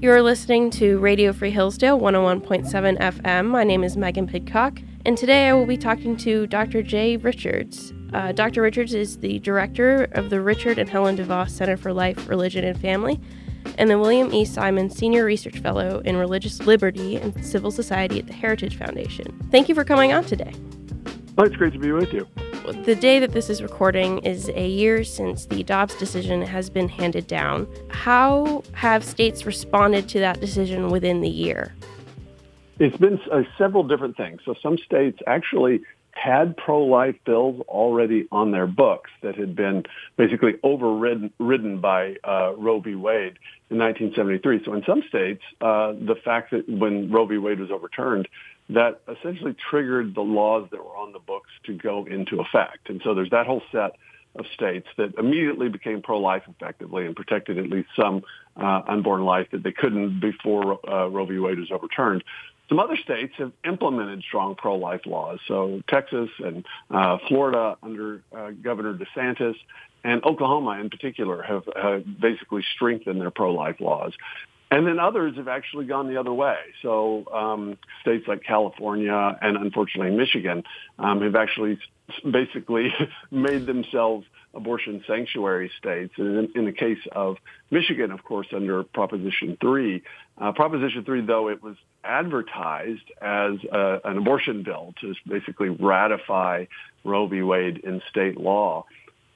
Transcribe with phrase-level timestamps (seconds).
[0.00, 3.46] You're listening to Radio Free Hillsdale 101.7 FM.
[3.46, 6.84] My name is Megan Pidcock, and today I will be talking to Dr.
[6.84, 7.92] Jay Richards.
[8.12, 8.62] Uh, Dr.
[8.62, 12.80] Richards is the director of the Richard and Helen DeVos Center for Life, Religion, and
[12.80, 13.20] Family,
[13.76, 14.44] and the William E.
[14.44, 19.36] Simon Senior Research Fellow in Religious Liberty and Civil Society at the Heritage Foundation.
[19.50, 20.54] Thank you for coming on today.
[21.34, 22.24] Well, it's great to be with you.
[22.72, 26.86] The day that this is recording is a year since the Dobbs decision has been
[26.86, 27.66] handed down.
[27.88, 31.74] How have states responded to that decision within the year?
[32.78, 34.42] It's been uh, several different things.
[34.44, 39.84] So some states actually had pro-life bills already on their books that had been
[40.16, 42.94] basically overridden by uh, Roe v.
[42.96, 43.38] Wade
[43.70, 44.64] in 1973.
[44.64, 47.38] So in some states, uh, the fact that when Roe v.
[47.38, 48.28] Wade was overturned,
[48.70, 52.90] that essentially triggered the laws that were on the books to go into effect.
[52.90, 53.92] And so there's that whole set
[54.36, 58.22] of states that immediately became pro-life effectively and protected at least some
[58.56, 61.38] uh, unborn life that they couldn't before uh, Roe v.
[61.38, 62.22] Wade was overturned.
[62.68, 65.38] Some other states have implemented strong pro-life laws.
[65.48, 69.54] So Texas and uh, Florida under uh, Governor DeSantis
[70.04, 74.12] and Oklahoma in particular have uh, basically strengthened their pro-life laws.
[74.70, 76.58] And then others have actually gone the other way.
[76.82, 80.62] So um, states like California and unfortunately Michigan
[80.98, 81.78] um, have actually
[82.30, 82.92] basically
[83.30, 86.14] made themselves abortion sanctuary states.
[86.18, 87.36] And in, in, the case of
[87.70, 90.02] Michigan, of course, under Proposition 3,
[90.38, 96.64] uh, Proposition 3, though it was advertised as a, an abortion bill to basically ratify
[97.04, 97.42] Roe v.
[97.42, 98.84] Wade in state law,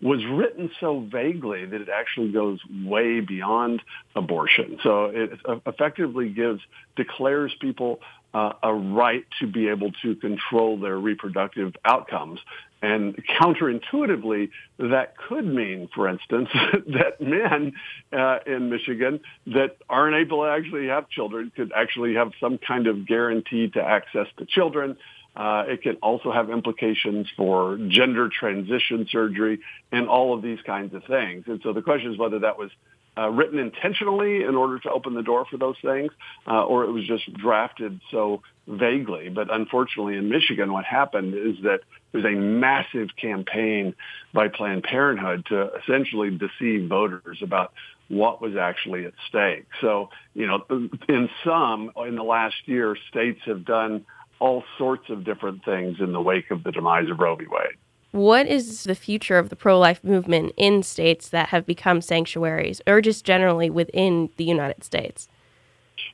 [0.03, 3.81] was written so vaguely that it actually goes way beyond
[4.17, 4.79] abortion.
[4.83, 6.61] So it effectively gives,
[6.97, 8.01] declares people
[8.35, 12.41] uh, a right to be able to control their reproductive outcomes.
[12.81, 17.75] And counterintuitively, that could mean, for instance, that men
[18.13, 22.89] uh, in Michigan that aren't able to actually have children could actually have some kind
[22.89, 24.97] of guarantee to access to children
[25.35, 30.95] uh, it can also have implications for gender transition surgery and all of these kinds
[30.95, 31.45] of things.
[31.47, 32.71] And so the question is whether that was
[33.17, 36.11] uh, written intentionally in order to open the door for those things,
[36.47, 39.29] uh, or it was just drafted so vaguely.
[39.29, 41.81] But unfortunately, in Michigan, what happened is that
[42.13, 43.95] there's a massive campaign
[44.33, 47.73] by Planned Parenthood to essentially deceive voters about
[48.09, 49.67] what was actually at stake.
[49.81, 50.65] So, you know,
[51.09, 54.05] in some, in the last year, states have done
[54.43, 57.47] all sorts of different things in the wake of the demise of Roe v.
[57.49, 57.77] Wade.
[58.11, 62.83] What is the future of the pro life movement in states that have become sanctuaries
[62.85, 65.29] or just generally within the United States?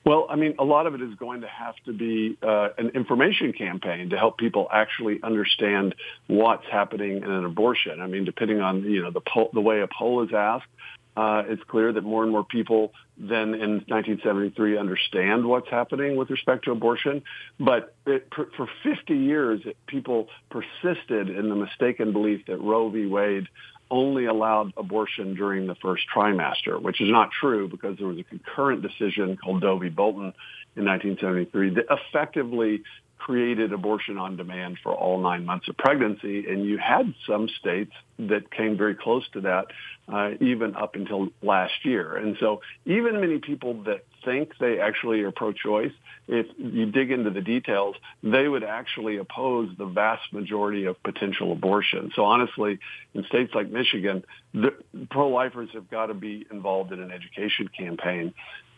[0.05, 2.91] Well, I mean, a lot of it is going to have to be uh, an
[2.91, 5.95] information campaign to help people actually understand
[6.27, 8.00] what's happening in an abortion.
[8.03, 10.69] I mean, depending on you know the poll, the way a poll is asked,
[11.18, 16.30] uh, it's clear that more and more people than in 1973 understand what's happening with
[16.30, 17.24] respect to abortion.
[17.58, 23.06] But it, for 50 years, people persisted in the mistaken belief that Roe v.
[23.06, 23.48] Wade
[23.90, 28.22] only allowed abortion during the first trimester, which is not true because there was a
[28.22, 29.88] concurrent decision called Doe v.
[29.88, 30.32] Bolton
[30.76, 32.82] in 1973 that effectively
[33.18, 36.46] created abortion on demand for all nine months of pregnancy.
[36.48, 39.66] And you had some states that came very close to that,
[40.08, 42.16] uh, even up until last year.
[42.16, 45.92] And so even many people that think they actually are pro-choice,
[46.26, 51.52] if you dig into the details, they would actually oppose the vast majority of potential
[51.52, 52.12] abortion.
[52.14, 52.78] So honestly,
[53.14, 54.74] in states like Michigan, the
[55.10, 58.34] pro-lifers have got to be involved in an education campaign.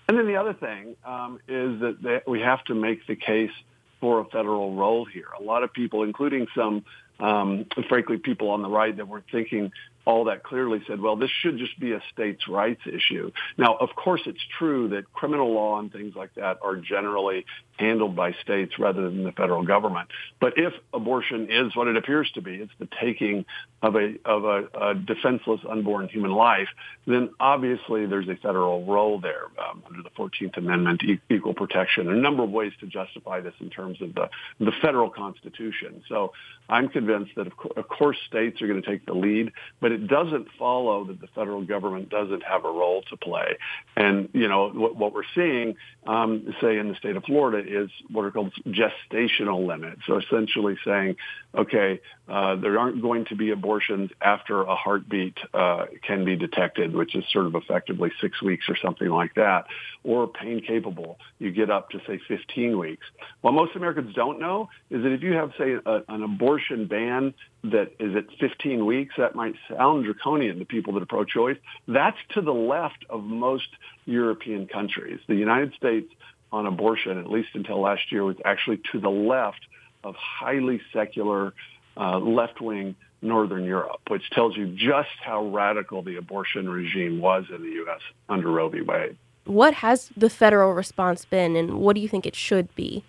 [0.08, 3.52] And then the other thing um, is that they, we have to make the case
[4.00, 5.28] for a federal role here.
[5.38, 6.84] A lot of people, including some,
[7.18, 9.72] um, frankly, people on the right that were thinking
[10.04, 13.30] all that clearly said, well, this should just be a states' rights issue.
[13.58, 17.44] Now, of course, it's true that criminal law and things like that are generally
[17.80, 20.08] handled by states rather than the federal government.
[20.38, 23.46] But if abortion is what it appears to be, it's the taking
[23.82, 26.68] of a of a, a defenseless unborn human life,
[27.06, 32.10] then obviously there's a federal role there um, under the 14th Amendment, e- equal protection,
[32.10, 36.02] a number of ways to justify this in terms of the the federal Constitution.
[36.08, 36.32] So
[36.68, 39.90] I'm convinced that of, co- of course states are going to take the lead, but
[39.90, 43.56] it doesn't follow that the federal government doesn't have a role to play.
[43.96, 45.76] And you know what, what we're seeing,
[46.06, 50.02] um, say in the state of Florida is what are called gestational limits.
[50.06, 51.16] So essentially saying,
[51.54, 56.94] okay, uh, there aren't going to be abortions after a heartbeat uh, can be detected,
[56.94, 59.66] which is sort of effectively six weeks or something like that,
[60.04, 61.18] or pain capable.
[61.38, 63.06] You get up to say 15 weeks.
[63.40, 67.34] What most Americans don't know is that if you have, say, a, an abortion ban
[67.64, 69.14] that is at 15 weeks.
[69.18, 71.56] That might sound draconian to people that are pro-choice.
[71.88, 73.68] That's to the left of most
[74.04, 75.20] European countries.
[75.26, 76.12] The United States
[76.52, 79.60] on abortion, at least until last year, was actually to the left
[80.04, 81.54] of highly secular,
[81.96, 87.62] uh, left-wing Northern Europe, which tells you just how radical the abortion regime was in
[87.62, 88.00] the U.S.
[88.28, 88.80] under Roe v.
[88.80, 89.16] Wade.
[89.44, 93.04] What has the federal response been, and what do you think it should be?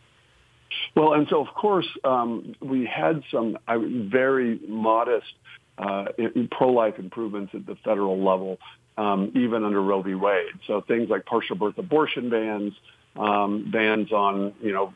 [0.96, 5.34] Well, and so of course um, we had some very modest
[5.78, 6.06] uh,
[6.52, 8.58] pro-life improvements at the federal level,
[8.98, 10.16] um, even under Roe v.
[10.16, 10.54] Wade.
[10.68, 12.74] So things like partial birth abortion bans,
[13.16, 14.94] um, bans on you know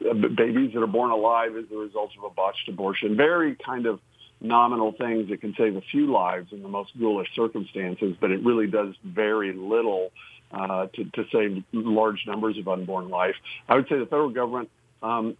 [0.00, 3.16] babies that are born alive as a result of a botched abortion.
[3.16, 4.00] Very kind of
[4.40, 8.44] nominal things that can save a few lives in the most ghoulish circumstances, but it
[8.44, 10.10] really does very little
[10.52, 13.34] uh, to, to save large numbers of unborn life.
[13.68, 14.70] I would say the federal government
[15.02, 15.36] um,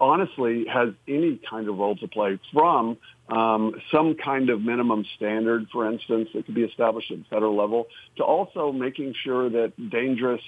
[0.00, 2.96] honestly has any kind of role to play from
[3.28, 7.86] um, some kind of minimum standard, for instance, that could be established at federal level,
[8.16, 10.40] to also making sure that dangerous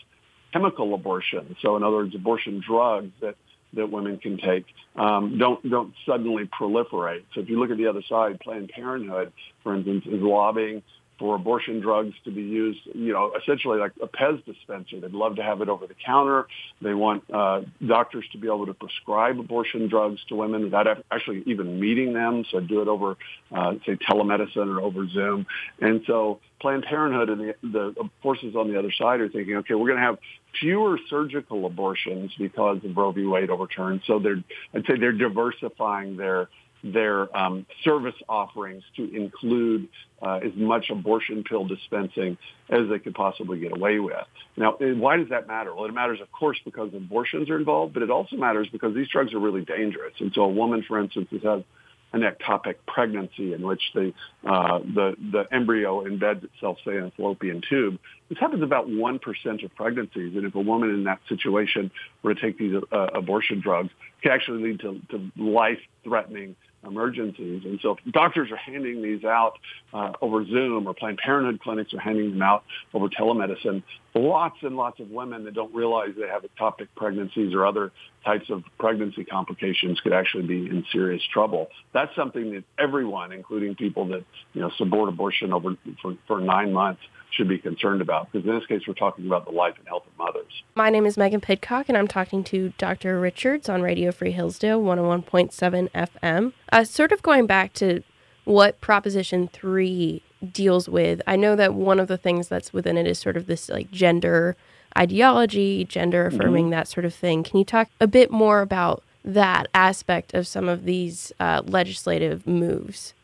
[0.53, 3.37] chemical abortion, so in other words, abortion drugs that
[3.75, 4.65] that women can take
[4.97, 7.25] um, don't don't suddenly proliferate.
[7.35, 9.33] So if you look at the other side, Planned Parenthood,
[9.63, 10.83] for instance, is lobbying
[11.19, 15.01] for abortion drugs to be used, you know, essentially like a Pez dispenser.
[15.01, 16.47] They'd love to have it over the counter.
[16.81, 21.43] They want uh, doctors to be able to prescribe abortion drugs to women without actually
[21.47, 22.45] even meeting them.
[22.51, 23.17] So do it over,
[23.53, 25.47] uh, say, telemedicine or over Zoom.
[25.81, 29.75] And so Planned Parenthood and the, the forces on the other side are thinking, okay,
[29.75, 30.19] we're going to have
[30.61, 33.27] fewer surgical abortions because of Roe v.
[33.27, 34.03] Wade overturned.
[34.07, 34.43] So they're,
[34.75, 36.49] I'd say they're diversifying their
[36.83, 39.89] their um, service offerings to include
[40.23, 42.39] uh, as much abortion pill dispensing
[42.69, 44.27] as they could possibly get away with.
[44.57, 45.75] Now, why does that matter?
[45.75, 49.09] Well, it matters, of course, because abortions are involved, but it also matters because these
[49.09, 50.15] drugs are really dangerous.
[50.21, 51.65] And so a woman, for instance, has had
[52.13, 54.15] an ectopic pregnancy in which the
[54.47, 57.99] uh, the the embryo embeds itself, say, in a fallopian tube.
[58.31, 61.91] This happens about one percent of pregnancies, and if a woman in that situation
[62.23, 67.63] were to take these uh, abortion drugs, it can actually lead to, to life-threatening emergencies.
[67.65, 69.55] And so doctors are handing these out
[69.93, 72.65] uh, over Zoom or Planned Parenthood clinics are handing them out
[72.95, 73.83] over telemedicine.
[74.15, 77.93] Lots and lots of women that don't realize they have ectopic pregnancies or other
[78.25, 81.69] types of pregnancy complications could actually be in serious trouble.
[81.93, 86.73] That's something that everyone, including people that, you know, support abortion over for, for nine
[86.73, 89.87] months, should be concerned about because in this case we're talking about the life and
[89.87, 90.63] health of mothers.
[90.75, 93.21] My name is Megan Pidcock and I'm talking to Dr.
[93.21, 96.53] Richards on Radio Free Hillsdale 101.7 FM.
[96.73, 98.03] Uh, sort of going back to
[98.45, 100.23] what Proposition 3
[100.53, 103.47] deals with, I know that one of the things that's within it is sort of
[103.47, 104.57] this like gender
[104.97, 106.73] ideology, gender affirming, mm-hmm.
[106.73, 107.43] that sort of thing.
[107.43, 112.47] Can you talk a bit more about that aspect of some of these uh, legislative
[112.47, 113.15] moves?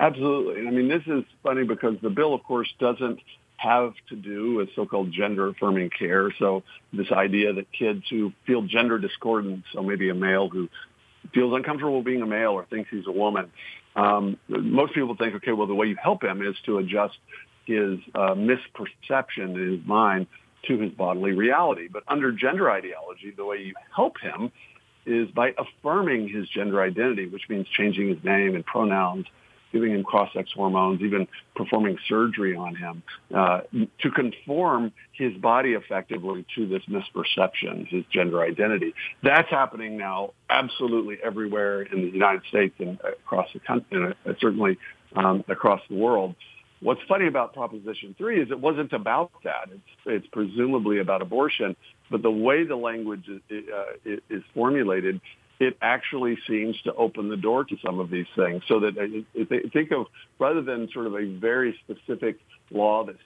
[0.00, 0.66] Absolutely.
[0.66, 3.20] I mean, this is funny because the bill, of course, doesn't
[3.56, 6.32] have to do with so-called gender affirming care.
[6.38, 10.68] So this idea that kids who feel gender discordant, so maybe a male who
[11.32, 13.50] feels uncomfortable being a male or thinks he's a woman,
[13.96, 17.16] um, most people think, okay, well, the way you help him is to adjust
[17.64, 20.26] his uh, misperception in his mind
[20.66, 21.88] to his bodily reality.
[21.88, 24.50] But under gender ideology, the way you help him
[25.06, 29.26] is by affirming his gender identity, which means changing his name and pronouns
[29.74, 31.26] giving him cross-sex hormones, even
[31.56, 33.02] performing surgery on him
[33.34, 33.60] uh,
[34.00, 38.94] to conform his body effectively to this misperception, his gender identity.
[39.22, 44.78] That's happening now absolutely everywhere in the United States and across the country, and certainly
[45.16, 46.36] um, across the world.
[46.80, 49.70] What's funny about Proposition 3 is it wasn't about that.
[49.72, 51.74] It's, it's presumably about abortion,
[52.10, 55.20] but the way the language is, uh, is formulated
[55.60, 58.62] it actually seems to open the door to some of these things.
[58.66, 60.06] So that uh, think of
[60.38, 62.38] rather than sort of a very specific
[62.70, 63.16] law that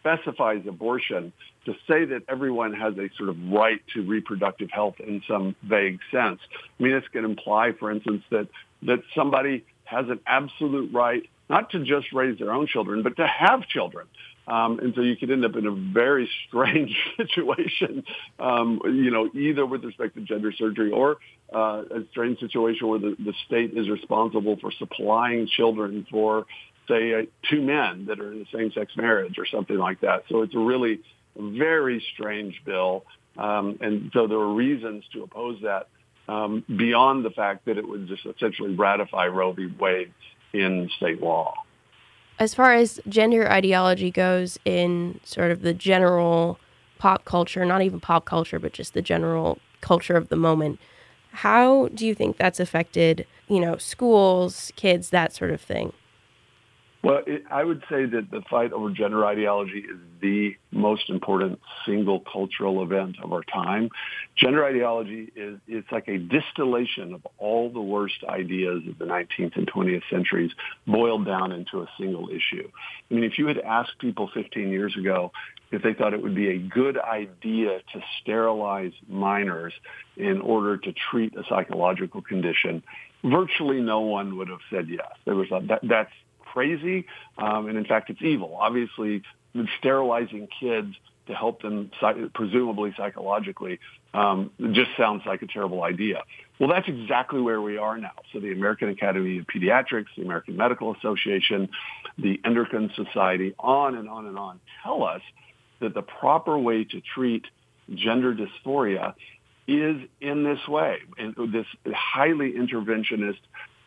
[0.00, 1.32] specifies abortion,
[1.66, 5.98] to say that everyone has a sort of right to reproductive health in some vague
[6.10, 6.40] sense.
[6.78, 8.48] I mean, this can imply, for instance, that
[8.82, 13.26] that somebody has an absolute right not to just raise their own children, but to
[13.26, 14.06] have children.
[14.46, 18.04] Um, and so you could end up in a very strange situation,
[18.38, 21.18] um, you know, either with respect to gender surgery or
[21.52, 26.46] uh, a strange situation where the, the state is responsible for supplying children for,
[26.88, 30.24] say, uh, two men that are in a same-sex marriage or something like that.
[30.28, 31.00] So it's a really
[31.36, 33.04] very strange bill.
[33.36, 35.88] Um, and so there were reasons to oppose that
[36.28, 39.66] um, beyond the fact that it would just essentially ratify Roe v.
[39.78, 40.12] Wade
[40.52, 41.54] in state law
[42.40, 46.58] as far as gender ideology goes in sort of the general
[46.98, 50.80] pop culture, not even pop culture, but just the general culture of the moment,
[51.32, 55.92] How do you think that's affected, you know, schools, kids, that sort of thing?
[57.02, 61.58] Well, it, I would say that the fight over gender ideology is the most important
[61.86, 63.88] single cultural event of our time.
[64.36, 69.56] Gender ideology is it's like a distillation of all the worst ideas of the 19th
[69.56, 70.50] and 20th centuries
[70.86, 72.70] boiled down into a single issue.
[73.10, 75.32] I mean, if you had asked people 15 years ago
[75.70, 79.72] if they thought it would be a good idea to sterilize minors
[80.16, 82.82] in order to treat a psychological condition,
[83.22, 85.12] virtually no one would have said yes.
[85.24, 87.06] There was that, that's crazy,
[87.38, 88.56] um, and in fact, it's evil.
[88.60, 89.22] Obviously,
[89.78, 90.94] sterilizing kids
[91.26, 91.90] to help them
[92.34, 93.78] presumably psychologically
[94.12, 96.22] um, just sounds like a terrible idea.
[96.58, 98.12] Well, that's exactly where we are now.
[98.32, 101.68] So the American Academy of Pediatrics, the American Medical Association,
[102.18, 105.22] the Endocrine Society, on and on and on, tell us
[105.80, 107.44] that the proper way to treat
[107.94, 109.14] gender dysphoria
[109.66, 113.38] is in this way, in this highly interventionist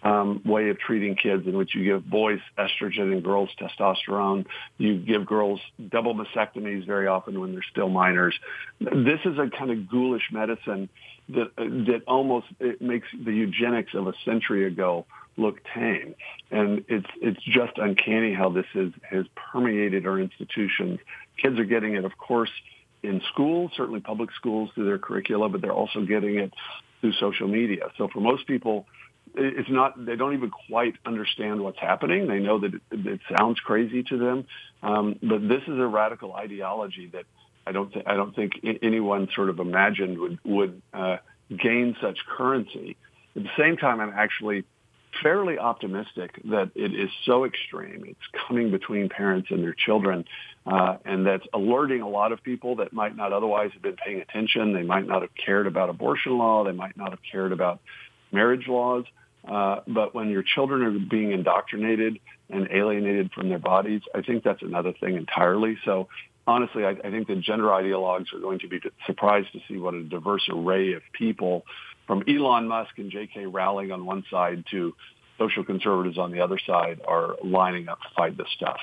[0.04, 4.46] um, way of treating kids in which you give boys estrogen and girls testosterone.
[4.78, 8.36] You give girls double mastectomies very often when they're still minors.
[8.80, 10.90] This is a kind of ghoulish medicine
[11.30, 15.06] that that almost it makes the eugenics of a century ago
[15.38, 16.16] look tame.
[16.52, 21.00] And it's it's just uncanny how this is, has permeated our institutions.
[21.42, 22.52] Kids are getting it, of course,
[23.02, 26.54] in school, certainly public schools through their curricula, but they're also getting it
[27.02, 27.92] through social media.
[27.98, 28.86] So for most people,
[29.36, 32.28] it's not they don't even quite understand what's happening.
[32.28, 34.46] They know that it, it sounds crazy to them.
[34.82, 37.26] Um, but this is a radical ideology that
[37.66, 41.18] i don't th- i don't think anyone sort of imagined would would uh,
[41.50, 42.98] gain such currency.
[43.36, 44.66] At the same time i'm actually
[45.22, 48.04] fairly optimistic that it is so extreme.
[48.08, 50.26] It's coming between parents and their children
[50.66, 54.22] uh, and that's alerting a lot of people that might not otherwise have been paying
[54.22, 54.74] attention.
[54.74, 56.64] They might not have cared about abortion law.
[56.64, 57.82] They might not have cared about
[58.32, 59.04] marriage laws.
[59.46, 64.44] Uh, but when your children are being indoctrinated and alienated from their bodies, I think
[64.44, 65.78] that's another thing entirely.
[65.84, 66.08] So
[66.48, 69.96] honestly, I, I think the gender ideologues are going to be surprised to see what
[69.96, 71.66] a diverse array of people
[72.08, 73.46] from Elon Musk and J.K.
[73.46, 74.94] Rowling on one side to
[75.38, 78.78] social conservatives on the other side are lining up to fight this stuff.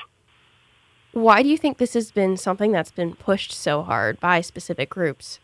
[1.13, 4.91] Why do you think this has been something that's been pushed so hard by specific
[4.91, 5.41] groups?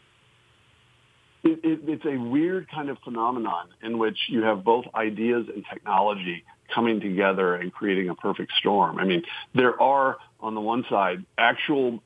[1.47, 5.65] it, it, it's a weird kind of phenomenon in which you have both ideas and
[5.73, 8.99] technology coming together and creating a perfect storm.
[8.99, 9.23] I mean,
[9.55, 12.03] there are on the one side actual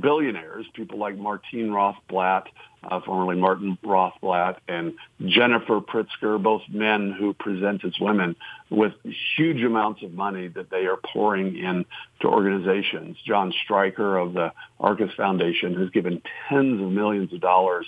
[0.00, 2.44] billionaires, people like Martine Rothblatt,
[2.82, 4.94] uh, formerly Martin Rothblatt, and
[5.24, 8.36] Jennifer Pritzker, both men who present as women,
[8.70, 8.94] with
[9.36, 11.84] huge amounts of money that they are pouring in
[12.20, 13.16] to organizations.
[13.26, 17.86] Jon Stryker of the Arcus Foundation has given tens of millions of dollars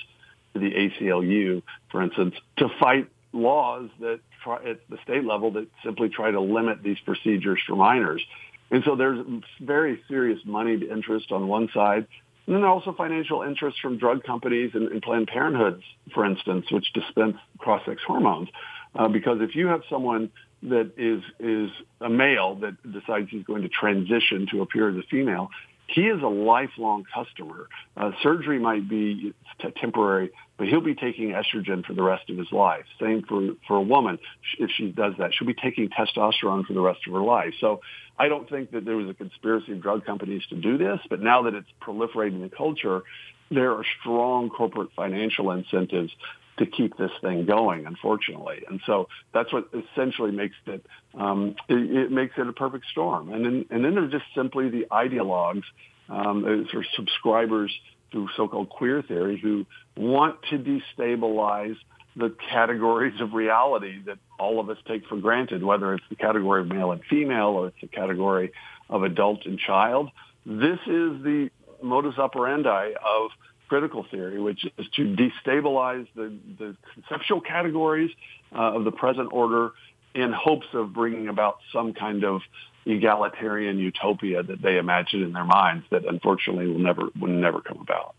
[0.53, 5.67] to the ACLU, for instance, to fight laws that try at the state level that
[5.85, 8.23] simply try to limit these procedures for minors.
[8.71, 9.25] And so there's
[9.61, 12.07] very serious moneyed interest on one side.
[12.47, 15.83] And then also financial interest from drug companies and, and Planned Parenthoods,
[16.14, 18.49] for instance, which dispense cross-sex hormones.
[18.95, 20.31] Uh, because if you have someone
[20.62, 25.07] that is is a male that decides he's going to transition to appear as a
[25.11, 25.50] female,
[25.87, 27.69] he is a lifelong customer.
[27.97, 29.35] Uh, surgery might be
[29.81, 32.85] temporary, but he'll be taking estrogen for the rest of his life.
[33.00, 34.19] Same for, for a woman.
[34.59, 37.55] If she does that, she'll be taking testosterone for the rest of her life.
[37.61, 37.81] So
[38.19, 41.21] I don't think that there was a conspiracy of drug companies to do this, but
[41.21, 43.03] now that it's proliferating in the culture,
[43.50, 46.11] there are strong corporate financial incentives
[46.59, 48.65] to keep this thing going, unfortunately.
[48.69, 50.85] And so that's what essentially makes it,
[51.15, 53.33] um, it, it, makes it a perfect storm.
[53.33, 55.62] And then, and then there's just simply the ideologues,
[56.09, 57.71] um, of subscribers
[58.12, 61.77] to so-called queer theory who want to destabilize
[62.17, 66.62] the categories of reality that all of us take for granted, whether it's the category
[66.62, 68.53] of male and female or it's the category
[68.91, 70.11] of adult and child.
[70.45, 71.50] This is the
[71.83, 73.31] modus operandi of
[73.69, 78.11] critical theory, which is to destabilize the, the conceptual categories
[78.55, 79.73] uh, of the present order
[80.15, 82.41] in hopes of bringing about some kind of
[82.87, 87.79] egalitarian utopia that they imagine in their minds that unfortunately will never will never come
[87.81, 88.15] about.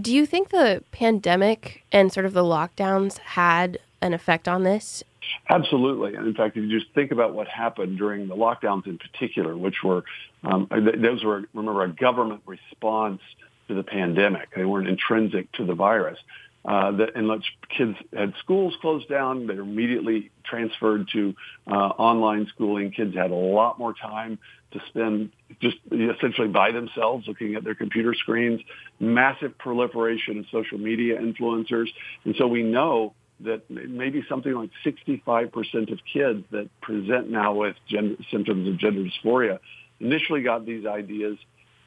[0.00, 5.04] Do you think the pandemic and sort of the lockdowns had an effect on this?
[5.48, 6.14] Absolutely.
[6.14, 9.56] And in fact, if you just think about what happened during the lockdowns in particular,
[9.56, 10.04] which were,
[10.44, 13.20] um, those were, remember, a government response
[13.68, 14.54] to the pandemic.
[14.54, 16.18] They weren't intrinsic to the virus.
[16.64, 17.40] Uh, that unless
[17.76, 21.34] kids had schools closed down, they were immediately transferred to
[21.66, 22.92] uh, online schooling.
[22.92, 24.38] Kids had a lot more time
[24.70, 28.60] to spend just essentially by themselves looking at their computer screens,
[29.00, 31.88] massive proliferation of social media influencers.
[32.24, 37.74] And so we know that maybe something like 65% of kids that present now with
[37.88, 39.58] gender, symptoms of gender dysphoria
[39.98, 41.38] initially got these ideas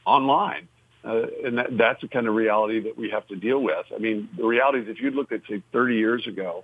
[0.06, 0.68] online.
[1.06, 3.86] Uh, and that, that's the kind of reality that we have to deal with.
[3.94, 6.64] I mean, the reality is if you looked at, say, 30 years ago,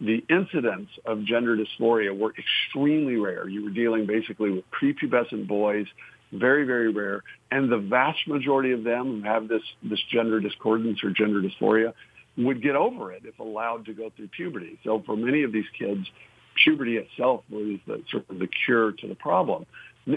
[0.00, 3.48] the incidence of gender dysphoria were extremely rare.
[3.48, 5.86] You were dealing basically with prepubescent boys,
[6.32, 7.22] very, very rare.
[7.50, 11.92] And the vast majority of them who have this, this gender discordance or gender dysphoria
[12.38, 14.78] would get over it if allowed to go through puberty.
[14.84, 16.06] So for many of these kids,
[16.64, 19.66] puberty itself was the, sort of the cure to the problem.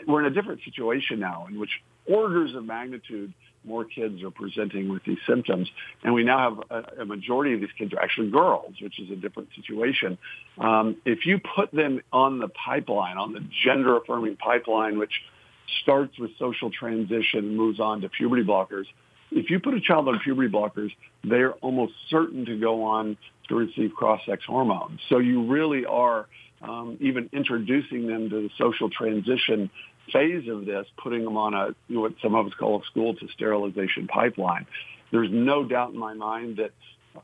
[0.07, 3.33] We're in a different situation now in which orders of magnitude
[3.65, 5.69] more kids are presenting with these symptoms.
[6.03, 9.09] And we now have a, a majority of these kids are actually girls, which is
[9.11, 10.17] a different situation.
[10.57, 15.13] Um, if you put them on the pipeline, on the gender affirming pipeline, which
[15.81, 18.85] starts with social transition, and moves on to puberty blockers,
[19.31, 20.91] if you put a child on puberty blockers,
[21.23, 23.17] they're almost certain to go on
[23.49, 24.99] to receive cross-sex hormones.
[25.09, 26.27] So you really are
[26.61, 29.69] um, even introducing them to the social transition
[30.11, 33.27] phase of this, putting them on a what some of us call a school to
[33.29, 34.65] sterilization pipeline.
[35.11, 36.71] There's no doubt in my mind that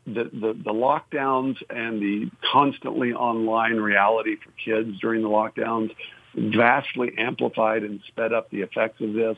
[0.05, 5.91] the, the, the lockdowns and the constantly online reality for kids during the lockdowns
[6.33, 9.37] vastly amplified and sped up the effects of this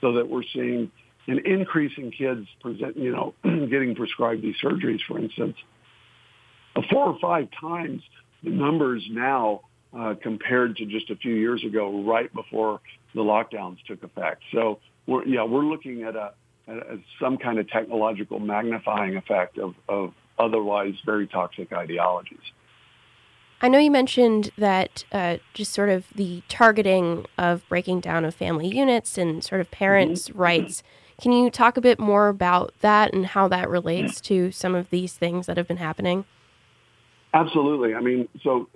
[0.00, 0.90] so that we're seeing
[1.26, 5.56] an increase in kids present, you know, getting prescribed these surgeries, for instance,
[6.90, 8.02] four or five times
[8.42, 9.62] the numbers now
[9.96, 12.80] uh, compared to just a few years ago, right before
[13.14, 14.42] the lockdowns took effect.
[14.52, 16.32] So, we're, yeah, we're looking at a
[16.66, 22.38] at some kind of technological magnifying effect of, of otherwise very toxic ideologies.
[23.60, 28.34] I know you mentioned that uh, just sort of the targeting of breaking down of
[28.34, 30.40] family units and sort of parents' mm-hmm.
[30.40, 30.82] rights.
[31.20, 34.90] Can you talk a bit more about that and how that relates to some of
[34.90, 36.24] these things that have been happening?
[37.32, 37.94] Absolutely.
[37.94, 38.68] I mean, so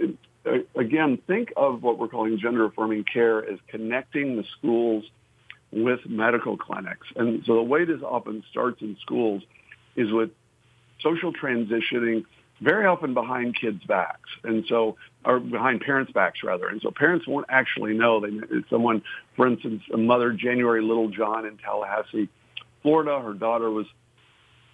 [0.74, 5.04] again, think of what we're calling gender affirming care as connecting the schools
[5.70, 7.06] with medical clinics.
[7.16, 9.42] And so the way this often starts in schools
[9.96, 10.30] is with
[11.00, 12.24] social transitioning
[12.60, 16.68] very often behind kids' backs, and so or behind parents' backs rather.
[16.68, 18.20] And so parents won't actually know.
[18.20, 18.30] They
[18.68, 19.02] someone,
[19.36, 22.28] for instance, a mother, January Littlejohn in Tallahassee,
[22.82, 23.20] Florida.
[23.20, 23.86] Her daughter was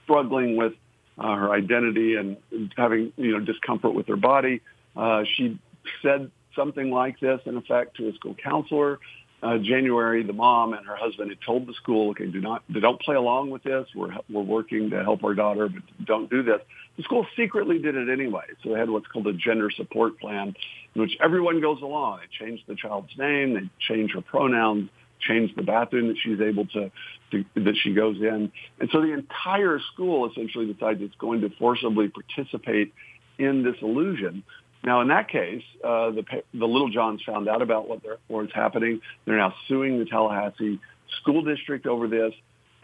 [0.05, 0.73] struggling with
[1.19, 2.37] uh, her identity and
[2.77, 4.63] having you know discomfort with her body.
[4.97, 5.59] Uh, she
[6.03, 8.99] said something like this, in effect, to a school counselor.
[9.43, 13.01] Uh, January, the mom and her husband had told the school, "Okay, do not, don't
[13.03, 13.87] play along with this.
[13.95, 16.61] We're we're working to help our daughter, but don't do this."
[16.97, 18.45] The school secretly did it anyway.
[18.63, 20.55] So they had what's called a gender support plan,
[20.95, 22.21] in which everyone goes along.
[22.21, 24.89] They change the child's name, they change her pronouns,
[25.21, 26.91] change the bathroom that she's able to,
[27.33, 28.53] to, that she goes in.
[28.79, 32.93] And so the entire school essentially decides it's going to forcibly participate
[33.39, 34.45] in this illusion.
[34.85, 39.01] Now, in that case, uh, the, the Littlejohns found out about what was happening.
[39.25, 40.79] They're now suing the Tallahassee
[41.21, 42.35] school district over this.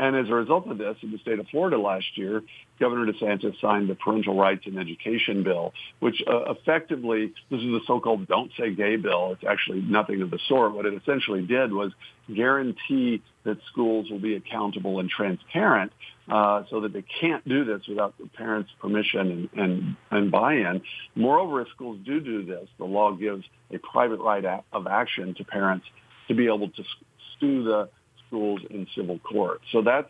[0.01, 2.43] And as a result of this, in the state of Florida last year,
[2.81, 7.83] Governor DeSantis signed the Parental Rights in Education bill, which uh, effectively, this is the
[7.87, 9.33] so-called Don't Say Gay bill.
[9.33, 10.73] It's actually nothing of the sort.
[10.73, 11.93] What it essentially did was
[12.35, 15.93] guarantee that schools will be accountable and transparent
[16.31, 20.81] uh, so that they can't do this without the parents' permission and, and, and buy-in.
[21.15, 25.45] Moreover, if schools do do this, the law gives a private right of action to
[25.45, 25.85] parents
[26.29, 26.85] to be able to
[27.39, 27.91] sue the
[28.31, 29.61] schools in civil court.
[29.73, 30.09] So that's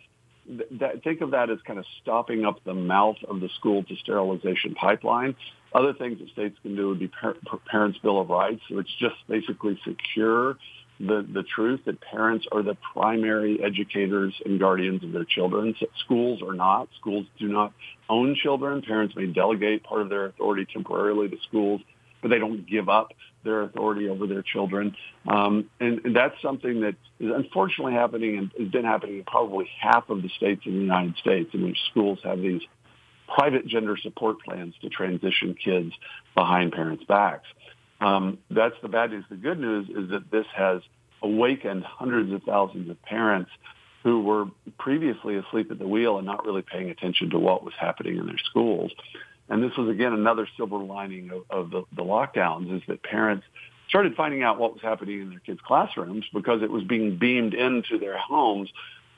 [0.78, 3.96] that, think of that as kind of stopping up the mouth of the school to
[3.96, 5.37] sterilization pipeline.
[5.72, 7.37] Other things that states can do would be par-
[7.70, 10.56] Parents' Bill of Rights, which just basically secure
[10.98, 15.74] the, the truth that parents are the primary educators and guardians of their children.
[16.04, 16.88] Schools are not.
[16.98, 17.72] Schools do not
[18.09, 18.83] own children.
[18.83, 21.80] Parents may delegate part of their authority temporarily to schools
[22.22, 23.12] but they don't give up
[23.44, 24.94] their authority over their children.
[25.26, 29.68] Um, and, and, that's something that is unfortunately happening and has been happening in probably
[29.81, 32.62] half of the states in the United States in which schools have these
[33.35, 35.92] private gender support plans to transition kids
[36.35, 37.46] behind parents' backs.
[38.00, 39.24] Um, that's the bad news.
[39.31, 40.83] The good news is that this has
[41.22, 43.50] awakened hundreds of thousands of parents
[44.03, 44.46] who were
[44.79, 48.26] previously asleep at the wheel and not really paying attention to what was happening in
[48.26, 48.92] their schools.
[49.51, 53.45] And this was again another silver lining of, of the, the lockdowns is that parents
[53.89, 57.53] started finding out what was happening in their kids' classrooms because it was being beamed
[57.53, 58.71] into their homes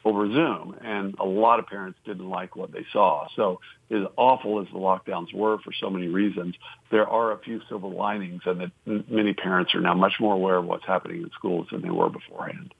[0.04, 0.76] over Zoom.
[0.82, 3.28] And a lot of parents didn't like what they saw.
[3.36, 6.56] So as awful as the lockdowns were for so many reasons,
[6.90, 8.70] there are a few silver linings and that
[9.08, 12.08] many parents are now much more aware of what's happening in schools than they were
[12.08, 12.74] beforehand.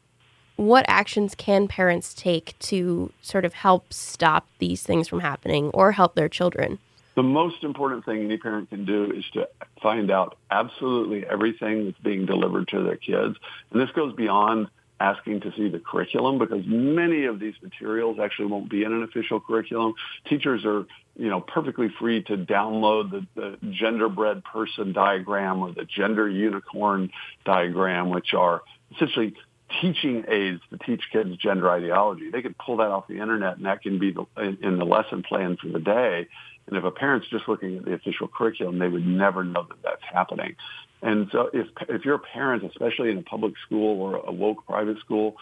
[0.57, 5.93] What actions can parents take to sort of help stop these things from happening or
[5.93, 6.79] help their children?
[7.15, 9.49] The most important thing any parent can do is to
[9.83, 13.37] find out absolutely everything that's being delivered to their kids.
[13.71, 14.69] And this goes beyond
[15.03, 19.03] asking to see the curriculum because many of these materials actually won't be in an
[19.03, 19.95] official curriculum.
[20.29, 25.85] Teachers are, you know, perfectly free to download the, the genderbread person diagram or the
[25.85, 27.11] gender unicorn
[27.45, 28.63] diagram, which are
[28.95, 29.35] essentially
[29.81, 32.31] teaching aids to teach kids gender ideology.
[32.31, 34.85] They can pull that off the internet and that can be the, in, in the
[34.85, 36.29] lesson plan for the day.
[36.67, 39.83] And if a parent's just looking at the official curriculum, they would never know that
[39.83, 40.57] that's happening.
[41.03, 44.65] And so if, if you're a parent, especially in a public school or a woke
[44.67, 45.37] private school,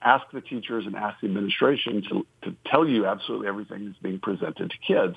[0.00, 4.20] ask the teachers and ask the administration to, to tell you absolutely everything that's being
[4.20, 5.16] presented to kids.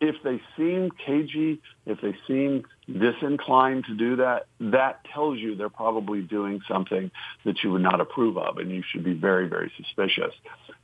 [0.00, 5.68] If they seem cagey, if they seem disinclined to do that, that tells you they're
[5.68, 7.10] probably doing something
[7.44, 10.34] that you would not approve of, and you should be very, very suspicious.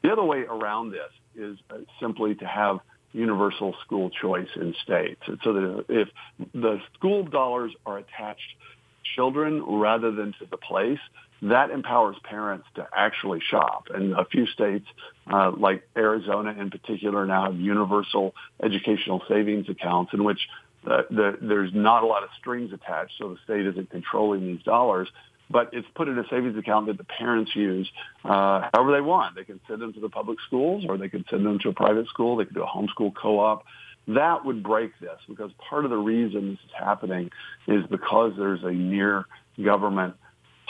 [0.03, 2.81] The other way around this is uh, simply to have
[3.13, 5.21] universal school choice in states.
[5.27, 6.09] And so that if
[6.55, 11.01] the school dollars are attached to children rather than to the place,
[11.43, 13.87] that empowers parents to actually shop.
[13.93, 14.87] And a few states,
[15.33, 20.41] uh, like Arizona in particular, now have universal educational savings accounts in which
[20.87, 24.63] uh, the, there's not a lot of strings attached, so the state isn't controlling these
[24.63, 25.09] dollars
[25.51, 27.91] but it's put in a savings account that the parents use
[28.25, 29.35] uh, however they want.
[29.35, 31.73] They can send them to the public schools or they can send them to a
[31.73, 32.37] private school.
[32.37, 33.65] They can do a homeschool co-op.
[34.09, 37.31] That would break this because part of the reason this is happening
[37.67, 39.27] is because there's a near
[39.63, 40.15] government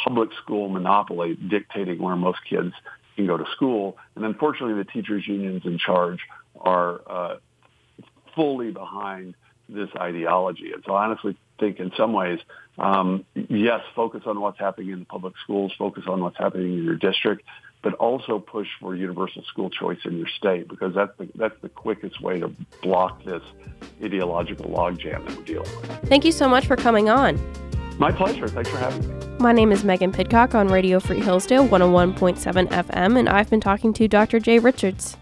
[0.03, 2.73] public school monopoly dictating where most kids
[3.17, 3.99] can go to school.
[4.17, 6.21] And unfortunately, the teachers unions in charge
[6.59, 7.37] are uh,
[8.35, 9.35] fully behind
[9.73, 10.73] this ideology.
[10.73, 12.41] And so I honestly think in some ways,
[12.79, 16.85] um, yes, focus on what's happening in the public schools, focus on what's happening in
[16.85, 17.45] your district,
[17.83, 21.69] but also push for universal school choice in your state because that's the, that's the
[21.69, 22.49] quickest way to
[22.83, 23.43] block this
[24.03, 25.91] ideological logjam that we're dealing with.
[26.09, 27.39] Thank you so much for coming on.
[27.99, 28.49] My pleasure.
[28.49, 29.27] Thanks for having me.
[29.39, 33.93] My name is Megan Pidcock on Radio Free Hillsdale 101.7 FM, and I've been talking
[33.95, 34.41] to Dr.
[34.41, 35.17] Jay Richards.